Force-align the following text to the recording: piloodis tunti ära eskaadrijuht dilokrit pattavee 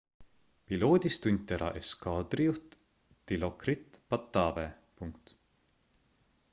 piloodis 0.69 1.17
tunti 1.25 1.53
ära 1.57 1.67
eskaadrijuht 1.81 2.79
dilokrit 3.33 4.03
pattavee 4.13 4.69